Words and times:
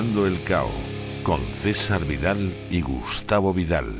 el 0.00 0.42
Cao 0.44 0.70
con 1.24 1.42
César 1.50 2.06
Vidal 2.06 2.56
y 2.70 2.80
Gustavo 2.80 3.52
Vidal. 3.52 3.94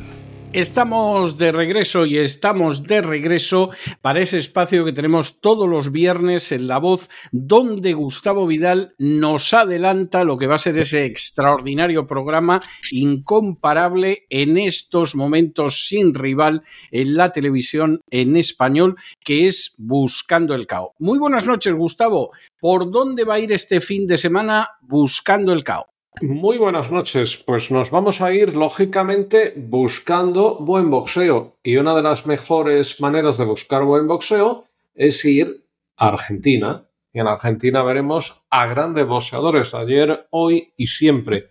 Estamos 0.55 1.37
de 1.37 1.53
regreso 1.53 2.07
y 2.07 2.17
estamos 2.17 2.85
de 2.85 3.03
regreso 3.03 3.71
para 4.01 4.21
ese 4.21 4.39
espacio 4.39 4.85
que 4.87 4.95
tenemos 4.95 5.41
todos 5.43 5.69
los 5.69 5.93
viernes 5.93 6.53
en 6.53 6.69
La 6.69 6.79
Voz, 6.79 7.11
donde 7.33 7.93
Gustavo 7.93 8.47
Vidal 8.47 8.95
nos 8.99 9.53
adelanta 9.53 10.25
lo 10.25 10.39
que 10.39 10.47
va 10.47 10.55
a 10.55 10.59
ser 10.59 10.79
ese 10.79 11.05
extraordinario 11.05 12.07
programa 12.07 12.61
incomparable 12.91 14.25
en 14.31 14.57
estos 14.57 15.15
momentos 15.15 15.87
sin 15.87 16.15
rival 16.15 16.63
en 16.91 17.15
la 17.15 17.31
televisión 17.31 18.01
en 18.11 18.39
español, 18.39 18.97
que 19.23 19.47
es 19.49 19.75
Buscando 19.77 20.55
el 20.55 20.67
Cao. 20.67 20.95
Muy 20.99 21.19
buenas 21.19 21.47
noches, 21.47 21.75
Gustavo. 21.75 22.31
¿Por 22.59 22.91
dónde 22.91 23.25
va 23.25 23.35
a 23.35 23.39
ir 23.39 23.53
este 23.53 23.83
fin 23.83 24.07
de 24.07 24.17
semana 24.17 24.71
Buscando 24.81 25.53
el 25.53 25.63
Cao? 25.63 25.90
Muy 26.23 26.59
buenas 26.59 26.91
noches. 26.91 27.39
Pues 27.39 27.71
nos 27.71 27.91
vamos 27.91 28.21
a 28.21 28.33
ir, 28.33 28.55
lógicamente, 28.55 29.55
buscando 29.57 30.59
buen 30.59 30.91
boxeo. 30.91 31.57
Y 31.63 31.77
una 31.77 31.95
de 31.95 32.03
las 32.03 32.27
mejores 32.27 33.01
maneras 33.01 33.39
de 33.39 33.47
buscar 33.47 33.85
buen 33.85 34.07
boxeo 34.07 34.65
es 34.95 35.25
ir 35.25 35.65
a 35.97 36.09
Argentina. 36.09 36.87
Y 37.13 37.21
en 37.21 37.27
Argentina 37.27 37.83
veremos 37.85 38.43
a 38.51 38.67
grandes 38.67 39.07
boxeadores, 39.07 39.73
ayer, 39.73 40.27
hoy 40.31 40.75
y 40.77 40.89
siempre. 40.89 41.49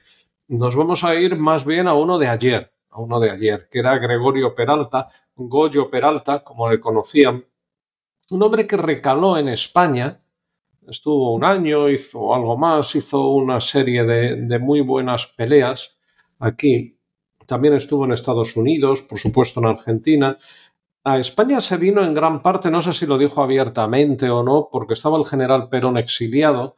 Nos 0.47 0.75
vamos 0.75 1.03
a 1.03 1.15
ir 1.15 1.35
más 1.35 1.65
bien 1.65 1.87
a 1.87 1.95
uno 1.95 2.19
de 2.19 2.27
ayer, 2.27 2.71
a 2.91 3.01
uno 3.01 3.19
de 3.19 3.31
ayer, 3.31 3.69
que 3.71 3.79
era 3.79 3.97
Gregorio 3.97 4.53
Peralta, 4.53 5.07
Goyo 5.35 5.89
Peralta, 5.89 6.43
como 6.43 6.69
le 6.69 6.79
conocían. 6.79 7.43
Un 8.29 8.43
hombre 8.43 8.67
que 8.67 8.77
recaló 8.77 9.37
en 9.37 9.47
España 9.47 10.21
estuvo 10.89 11.33
un 11.33 11.43
año, 11.43 11.89
hizo 11.89 12.33
algo 12.33 12.57
más, 12.57 12.95
hizo 12.95 13.29
una 13.29 13.59
serie 13.61 14.03
de, 14.03 14.59
muy 14.59 14.81
buenas 14.81 15.27
peleas 15.27 15.97
aquí. 16.39 16.97
También 17.45 17.73
estuvo 17.73 18.05
en 18.05 18.13
Estados 18.13 18.55
Unidos, 18.55 19.01
por 19.01 19.19
supuesto 19.19 19.59
en 19.59 19.67
Argentina. 19.67 20.37
A 21.03 21.17
España 21.17 21.59
se 21.61 21.77
vino 21.77 22.03
en 22.03 22.13
gran 22.13 22.41
parte, 22.41 22.69
no 22.69 22.81
sé 22.81 22.93
si 22.93 23.05
lo 23.05 23.17
dijo 23.17 23.41
abiertamente 23.41 24.29
o 24.29 24.43
no, 24.43 24.69
porque 24.71 24.93
estaba 24.93 25.17
el 25.17 25.25
general 25.25 25.69
Perón 25.69 25.97
exiliado 25.97 26.75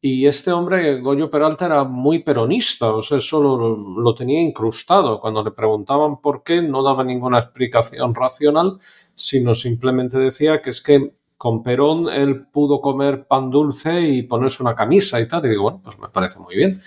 y 0.00 0.26
este 0.26 0.52
hombre, 0.52 1.00
Goyo 1.00 1.30
Peralta, 1.30 1.66
era 1.66 1.84
muy 1.84 2.22
peronista, 2.22 2.92
o 2.94 3.02
sea, 3.02 3.18
eso 3.18 3.42
lo, 3.42 3.76
lo, 3.76 4.14
tenía 4.14 4.40
incrustado. 4.40 5.20
Cuando 5.20 5.42
le 5.42 5.50
preguntaban 5.50 6.20
por 6.20 6.44
qué, 6.44 6.62
no 6.62 6.82
daba 6.82 7.02
ninguna 7.02 7.38
explicación 7.38 8.14
racional, 8.14 8.78
sino 9.14 9.54
simplemente 9.54 10.18
decía 10.18 10.60
que 10.62 10.70
es 10.70 10.82
que 10.82 11.15
con 11.36 11.62
Perón 11.62 12.08
él 12.08 12.46
pudo 12.48 12.80
comer 12.80 13.26
pan 13.26 13.50
dulce 13.50 14.00
y 14.00 14.22
ponerse 14.22 14.62
una 14.62 14.74
camisa 14.74 15.20
y 15.20 15.28
tal. 15.28 15.44
Y 15.46 15.50
digo, 15.50 15.64
bueno, 15.64 15.80
pues 15.82 15.98
me 15.98 16.08
parece 16.08 16.40
muy 16.40 16.56
bien. 16.56 16.78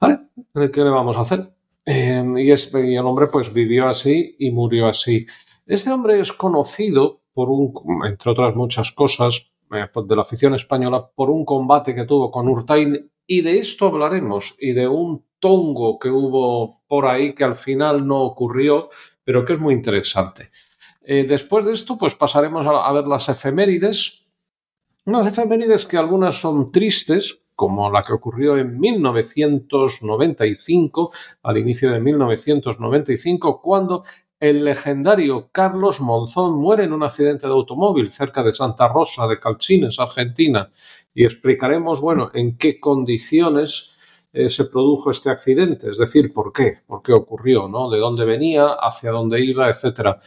¿Qué 0.00 0.84
le 0.84 0.90
vamos 0.90 1.16
a 1.16 1.20
hacer? 1.20 1.54
Eh, 1.84 2.24
y, 2.36 2.50
y, 2.50 2.96
el 2.96 3.06
hombre 3.06 3.26
pues 3.26 3.52
vivió 3.52 3.88
así 3.88 4.36
y 4.38 4.50
murió 4.50 4.88
así. 4.88 5.26
Este 5.66 5.90
hombre 5.90 6.20
es 6.20 6.32
conocido 6.32 7.22
por 7.32 7.48
un, 7.50 7.72
entre 8.06 8.30
otras 8.30 8.54
muchas 8.54 8.92
cosas, 8.92 9.52
eh, 9.72 9.86
pues 9.92 10.06
de 10.06 10.16
la 10.16 10.22
afición 10.22 10.54
española, 10.54 11.10
por 11.14 11.30
un 11.30 11.44
combate 11.44 11.94
que 11.94 12.04
tuvo 12.04 12.30
con 12.30 12.48
Urtain 12.48 13.10
y 13.26 13.40
de 13.40 13.58
esto 13.58 13.86
hablaremos 13.86 14.56
y 14.58 14.72
de 14.72 14.86
un 14.86 15.24
tongo 15.38 15.98
que 15.98 16.10
hubo 16.10 16.82
por 16.86 17.06
ahí 17.06 17.34
que 17.34 17.44
al 17.44 17.54
final 17.54 18.06
no 18.06 18.20
ocurrió, 18.20 18.90
pero 19.24 19.44
que 19.44 19.54
es 19.54 19.58
muy 19.58 19.74
interesante. 19.74 20.50
Eh, 21.04 21.24
después 21.28 21.66
de 21.66 21.72
esto, 21.72 21.98
pues 21.98 22.14
pasaremos 22.14 22.66
a, 22.66 22.92
ver 22.92 23.06
las 23.06 23.28
efemérides. 23.28 24.24
Unas 25.04 25.26
efemérides 25.26 25.84
que 25.86 25.96
algunas 25.96 26.40
son 26.40 26.70
tristes, 26.70 27.40
como 27.56 27.90
la 27.90 28.02
que 28.02 28.12
ocurrió 28.12 28.56
en 28.56 28.78
1995, 28.78 31.10
al 31.42 31.58
inicio 31.58 31.90
de 31.90 32.00
1995, 32.00 33.60
cuando 33.60 34.04
el 34.38 34.64
legendario 34.64 35.48
Carlos 35.52 36.00
Monzón 36.00 36.56
muere 36.56 36.84
en 36.84 36.92
un 36.92 37.02
accidente 37.02 37.46
de 37.46 37.52
automóvil 37.52 38.10
cerca 38.10 38.42
de 38.42 38.52
Santa 38.52 38.88
Rosa 38.88 39.26
de 39.28 39.38
Calchines, 39.38 40.00
Argentina. 40.00 40.70
Y 41.14 41.24
explicaremos, 41.24 42.00
bueno, 42.00 42.30
en 42.34 42.56
qué 42.56 42.80
condiciones 42.80 43.96
eh, 44.32 44.48
se 44.48 44.64
produjo 44.64 45.10
este 45.10 45.30
accidente, 45.30 45.90
es 45.90 45.98
decir, 45.98 46.32
por 46.32 46.52
qué, 46.52 46.78
por 46.86 47.02
qué 47.02 47.12
ocurrió, 47.12 47.68
¿no? 47.68 47.90
De 47.90 47.98
dónde 47.98 48.24
venía, 48.24 48.68
hacia 48.68 49.10
dónde 49.10 49.44
iba, 49.44 49.68
etcétera 49.68 50.18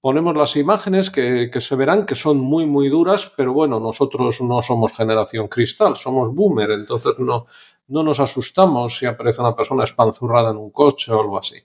ponemos 0.00 0.36
las 0.36 0.56
imágenes 0.56 1.10
que, 1.10 1.50
se 1.58 1.76
verán 1.76 2.06
que 2.06 2.14
son 2.14 2.38
muy, 2.38 2.66
muy 2.66 2.88
duras, 2.88 3.32
pero 3.36 3.52
bueno, 3.52 3.78
nosotros 3.80 4.40
no 4.40 4.62
somos 4.62 4.92
generación 4.92 5.48
cristal, 5.48 5.96
somos 5.96 6.34
boomer, 6.34 6.70
entonces 6.70 7.18
no, 7.18 7.46
no 7.88 8.02
nos 8.02 8.20
asustamos 8.20 8.98
si 8.98 9.06
aparece 9.06 9.42
una 9.42 9.54
persona 9.54 9.84
espanzurrada 9.84 10.50
en 10.50 10.56
un 10.56 10.70
coche 10.70 11.12
o 11.12 11.20
algo 11.20 11.38
así. 11.38 11.56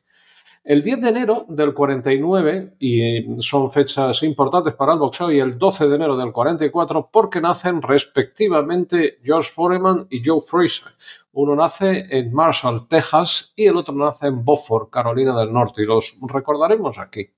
El 0.66 0.82
10 0.82 1.00
de 1.00 1.10
enero 1.10 1.46
del 1.48 1.76
49, 1.76 2.78
y 2.80 3.40
son 3.40 3.70
fechas 3.70 4.24
importantes 4.24 4.74
para 4.74 4.94
el 4.94 5.00
boxeo, 5.00 5.32
y 5.32 5.40
el 5.40 5.60
12 5.60 5.88
de 5.88 5.96
enero 5.96 6.18
del 6.18 6.32
44, 6.32 7.10
porque 7.12 7.40
nacen 7.40 7.84
respectivamente 7.84 9.20
George 9.24 9.52
Foreman 9.54 10.08
y 10.10 10.26
Joe 10.26 10.42
Fraser. 10.42 10.92
Uno 11.34 11.56
nace 11.56 12.08
en 12.10 12.34
Marshall, 12.34 12.88
Texas, 12.88 13.54
y 13.56 13.68
el 13.68 13.78
otro 13.78 13.94
nace 13.94 14.26
en 14.26 14.44
Beaufort, 14.44 14.90
Carolina 14.90 15.38
del 15.38 15.54
Norte, 15.54 15.84
y 15.84 15.86
los 15.86 16.18
recordaremos 16.28 16.98
aquí. 16.98 17.30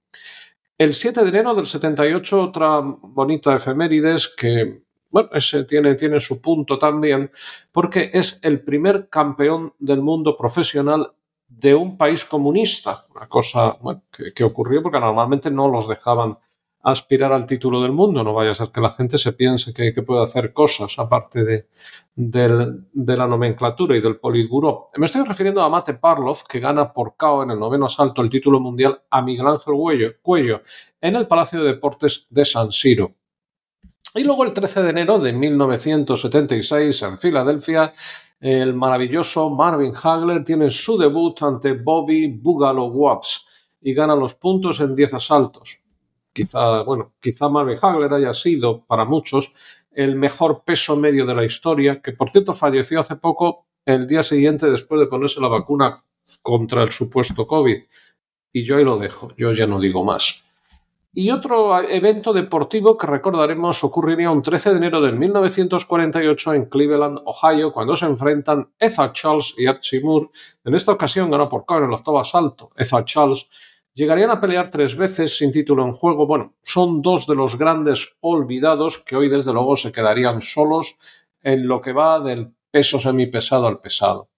El 0.77 0.93
7 0.93 1.23
de 1.23 1.29
enero 1.29 1.55
del 1.55 1.65
78, 1.65 2.39
otra 2.41 2.81
bonita 2.81 3.55
efemérides 3.55 4.27
que, 4.27 4.83
bueno, 5.09 5.29
ese 5.33 5.63
tiene, 5.63 5.95
tiene 5.95 6.19
su 6.19 6.39
punto 6.39 6.77
también, 6.77 7.31
porque 7.71 8.11
es 8.13 8.39
el 8.43 8.61
primer 8.61 9.09
campeón 9.09 9.73
del 9.79 10.01
mundo 10.01 10.37
profesional 10.37 11.13
de 11.47 11.73
un 11.73 11.97
país 11.97 12.25
comunista, 12.25 13.05
una 13.15 13.27
cosa 13.27 13.77
que, 14.11 14.33
que, 14.33 14.43
ocurrió 14.43 14.83
porque 14.83 14.99
normalmente 14.99 15.49
no 15.49 15.67
los 15.67 15.87
dejaban 15.87 16.37
aspirar 16.83 17.33
al 17.33 17.45
título 17.45 17.81
del 17.81 17.91
mundo. 17.91 18.23
No 18.23 18.33
vaya 18.33 18.51
a 18.51 18.53
ser 18.53 18.69
que 18.69 18.81
la 18.81 18.89
gente 18.89 19.17
se 19.17 19.33
piense 19.33 19.73
que, 19.73 19.91
puede 20.03 20.23
hacer 20.23 20.53
cosas 20.53 20.97
aparte 20.99 21.43
de, 21.43 21.67
la 22.15 23.27
nomenclatura 23.27 23.95
y 23.97 24.01
del 24.01 24.17
Politburo. 24.17 24.89
Me 24.95 25.05
estoy 25.05 25.23
refiriendo 25.23 25.61
a 25.61 25.69
Mate 25.69 25.95
Parlov, 25.95 26.43
que 26.47 26.59
gana 26.59 26.93
por 26.93 27.15
KO 27.17 27.43
en 27.43 27.51
el 27.51 27.59
noveno 27.59 27.87
asalto 27.87 28.21
el 28.21 28.29
título 28.29 28.59
mundial 28.59 29.01
a 29.09 29.21
Miguel 29.21 29.47
Ángel 29.47 29.75
Cuello 30.21 30.61
en 31.01 31.15
el 31.15 31.27
Palacio 31.27 31.61
de 31.61 31.73
Deportes 31.73 32.27
de 32.29 32.45
San 32.45 32.71
Siro. 32.71 33.15
Y 34.15 34.23
luego 34.23 34.45
el 34.45 34.53
13 34.53 34.83
de 34.83 34.89
enero 34.89 35.19
de 35.19 35.33
1976 35.33 37.01
en 37.03 37.19
Filadelfia, 37.19 37.91
el 38.39 38.73
maravilloso 38.73 39.49
Marvin 39.49 39.93
Hagler 40.01 40.43
tiene 40.43 40.71
su 40.71 40.97
debut 40.97 41.41
ante 41.43 41.73
Bobby 41.73 42.27
Bugalo 42.27 42.85
Wobbs 42.85 43.71
y 43.81 43.93
gana 43.93 44.15
los 44.15 44.35
puntos 44.35 44.79
en 44.79 44.95
10 44.95 45.15
asaltos 45.15 45.81
quizá, 46.37 46.83
bueno, 46.83 47.13
quizá 47.19 47.49
Marvin 47.49 47.79
Hagler 47.81 48.13
haya 48.13 48.31
sido 48.31 48.85
para 48.85 49.05
muchos 49.05 49.51
el 49.91 50.15
mejor 50.15 50.61
peso 50.63 50.95
medio 50.95 51.25
de 51.25 51.33
la 51.33 51.43
historia, 51.43 51.99
que 51.99 52.11
por 52.11 52.29
cierto 52.29 52.53
falleció 52.53 52.99
hace 52.99 53.15
poco 53.15 53.65
el 53.83 54.05
día 54.05 54.21
siguiente 54.21 54.69
después 54.69 55.01
de 55.01 55.07
ponerse 55.07 55.41
la 55.41 55.47
vacuna 55.47 55.97
contra 56.43 56.83
el 56.83 56.91
supuesto 56.91 57.47
COVID. 57.47 57.79
Y 58.53 58.63
yo 58.63 58.77
ahí 58.77 58.83
lo 58.83 58.99
dejo, 58.99 59.31
yo 59.35 59.51
ya 59.53 59.65
no 59.65 59.79
digo 59.79 60.03
más. 60.03 60.43
Y 61.11 61.31
otro 61.31 61.81
evento 61.81 62.31
deportivo 62.33 62.95
que 62.95 63.07
recordaremos 63.07 63.83
ocurriría 63.83 64.29
un 64.29 64.43
13 64.43 64.69
de 64.69 64.77
enero 64.77 65.01
de 65.01 65.13
1948 65.13 66.53
en 66.53 66.65
Cleveland, 66.65 67.21
Ohio, 67.25 67.73
cuando 67.73 67.97
se 67.97 68.05
enfrentan 68.05 68.69
Ethel 68.77 69.11
Charles 69.13 69.55
y 69.57 69.65
Archie 69.65 70.01
Moore. 70.01 70.29
En 70.63 70.75
esta 70.75 70.91
ocasión 70.91 71.31
ganó 71.31 71.49
por 71.49 71.65
KO 71.65 71.79
el 71.79 71.91
octavo 71.91 72.19
asalto. 72.19 72.69
Ethel 72.75 73.03
Charles 73.05 73.47
Llegarían 73.97 74.29
a 74.29 74.39
pelear 74.39 74.69
tres 74.69 74.95
veces 74.95 75.35
sin 75.39 75.51
título 75.51 75.83
en 75.83 75.91
juego. 75.91 76.27
Bueno, 76.27 76.53
son 76.63 77.01
dos 77.01 77.25
de 77.25 77.33
los 77.33 77.57
grandes 77.57 78.15
olvidados 78.19 78.99
que 78.99 79.15
hoy 79.15 79.27
desde 79.27 79.51
luego 79.51 79.75
se 79.75 79.91
quedarían 79.91 80.39
solos 80.39 80.99
en 81.41 81.67
lo 81.67 81.81
que 81.81 81.93
va 81.93 82.19
del 82.19 82.53
peso 82.69 82.99
semipesado 82.99 83.65
al 83.65 83.79
pesado. 83.79 84.29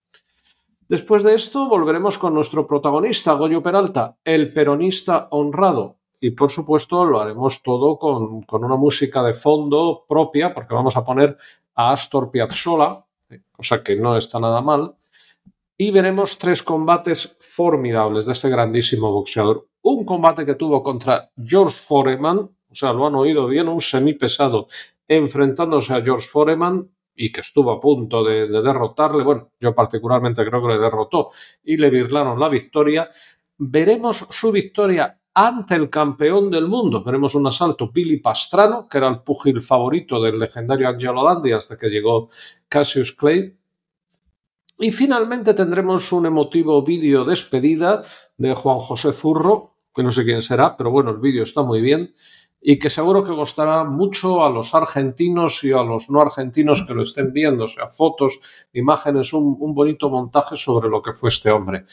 Después 0.88 1.24
de 1.24 1.34
esto 1.34 1.68
volveremos 1.68 2.18
con 2.18 2.34
nuestro 2.34 2.66
protagonista, 2.66 3.34
Goyo 3.34 3.62
Peralta, 3.62 4.16
el 4.24 4.54
peronista 4.54 5.28
honrado. 5.32 5.98
Y 6.22 6.32
por 6.32 6.50
supuesto 6.50 7.04
lo 7.04 7.20
haremos 7.20 7.62
todo 7.62 8.00
con, 8.00 8.44
con 8.44 8.64
una 8.64 8.78
música 8.78 9.22
de 9.24 9.34
fondo 9.34 10.06
propia, 10.08 10.54
porque 10.54 10.74
vamos 10.74 10.96
a 10.96 11.04
poner 11.04 11.38
a 11.76 11.92
Astor 11.92 12.32
Piazzolla, 12.32 13.04
cosa 13.52 13.84
que 13.84 13.98
no 13.98 14.16
está 14.16 14.40
nada 14.40 14.62
mal. 14.62 14.96
Y 15.82 15.92
veremos 15.92 16.38
tres 16.38 16.62
combates 16.62 17.38
formidables 17.40 18.26
de 18.26 18.34
este 18.34 18.50
grandísimo 18.50 19.14
boxeador. 19.14 19.70
Un 19.82 20.04
combate 20.04 20.46
que 20.46 20.56
tuvo 20.56 20.84
contra 20.84 21.32
George 21.42 21.78
Foreman, 21.88 22.38
o 22.38 22.76
sea, 22.76 22.92
lo 22.92 23.08
han 23.08 23.16
oído 23.16 23.48
bien, 23.48 23.70
un 23.70 23.80
semipesado 23.80 24.68
enfrentándose 25.08 25.94
a 25.94 26.02
George 26.04 26.28
Foreman 26.28 26.92
y 27.16 27.32
que 27.32 27.40
estuvo 27.40 27.72
a 27.72 27.80
punto 27.80 28.26
de, 28.26 28.50
derrotarle. 28.50 29.24
Bueno, 29.24 29.54
yo 29.58 29.74
particularmente 29.74 30.46
creo 30.46 30.62
que 30.62 30.74
le 30.74 30.80
derrotó 30.80 31.30
y 31.64 31.78
le 31.78 31.90
virlaron 31.90 32.38
la 32.38 32.50
victoria. 32.50 33.10
Veremos 33.58 34.28
su 34.30 34.52
victoria 34.52 35.18
ante 35.34 35.76
el 35.76 35.90
campeón 35.90 36.52
del 36.52 36.68
mundo. 36.68 37.06
Veremos 37.06 37.36
un 37.36 37.48
asalto 37.48 37.90
Billy 37.90 38.18
Pastrano, 38.18 38.86
que 38.86 38.98
era 38.98 39.08
el 39.08 39.22
pugil 39.22 39.62
favorito 39.62 40.22
del 40.22 40.40
legendario 40.40 40.90
Angelo 40.90 41.24
Dandi 41.24 41.54
hasta 41.54 41.78
que 41.78 41.88
llegó 41.88 42.28
Cassius 42.68 43.14
Clay. 43.14 43.59
Y 44.82 44.94
finalmente 44.94 45.54
tendremos 45.54 46.10
un 46.14 46.26
emotivo 46.26 46.82
vídeo 46.82 47.26
despedida 47.26 48.02
de 48.38 48.54
Juan 48.54 48.80
José 48.80 49.12
Zurro, 49.12 49.76
que 49.94 50.04
no 50.04 50.12
sé 50.14 50.24
quién 50.24 50.42
será, 50.42 50.78
pero 50.78 50.90
bueno, 50.90 51.12
el 51.12 51.18
vídeo 51.18 51.44
está 51.44 51.64
muy 51.64 51.82
bien 51.82 52.14
y 52.62 52.80
que 52.80 52.90
seguro 52.90 53.26
que 53.26 53.34
gustará 53.34 53.84
mucho 53.84 54.42
a 54.42 54.50
los 54.50 54.74
argentinos 54.74 55.66
y 55.66 55.74
a 55.74 55.84
los 55.84 56.10
no 56.10 56.22
argentinos 56.22 56.86
que 56.88 56.94
lo 56.94 57.04
estén 57.04 57.34
viendo, 57.34 57.66
o 57.66 57.68
sea, 57.68 57.88
fotos, 57.88 58.40
imágenes, 58.72 59.34
un, 59.34 59.58
bonito 59.74 60.10
montaje 60.10 60.56
sobre 60.56 60.88
lo 60.88 61.02
que 61.02 61.12
fue 61.12 61.28
este 61.28 61.52
hombre. 61.52 61.84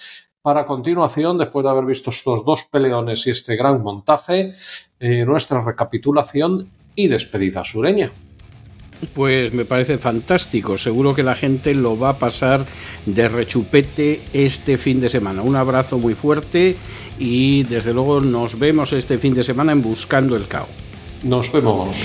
Para 0.41 0.65
continuación, 0.65 1.39
después 1.39 1.65
de 1.65 1.71
haber 1.71 1.87
visto 1.87 2.11
estos 2.11 2.45
dos 2.45 2.69
peleones 2.71 3.27
y 3.27 3.31
este 3.31 3.57
gran 3.57 3.83
montaje, 3.83 4.53
eh, 5.01 5.25
nuestra 5.25 5.61
recapitulación 5.65 6.71
y 6.95 7.09
despedida 7.09 7.65
sureña. 7.65 8.13
Pues 9.15 9.53
me 9.53 9.65
parece 9.65 9.99
fantástico, 9.99 10.79
seguro 10.79 11.15
que 11.15 11.23
la 11.23 11.35
gente 11.35 11.75
lo 11.75 11.99
va 11.99 12.11
a 12.11 12.19
pasar 12.19 12.67
de 13.05 13.29
rechupete 13.29 14.21
este 14.33 14.79
fin 14.79 15.01
de 15.01 15.09
semana. 15.09 15.43
Un 15.43 15.57
abrazo 15.57 15.99
muy 15.99 16.15
fuerte 16.15 16.77
y 17.19 17.63
desde 17.65 17.93
luego 17.93 18.21
nos 18.21 18.59
vemos 18.59 18.93
este 18.93 19.19
fin 19.19 19.35
de 19.35 19.45
semana 19.45 19.73
en 19.73 19.83
Buscando 19.83 20.37
el 20.37 20.47
Cao. 20.49 20.69
Nos 21.25 21.53
vemos. 21.53 21.97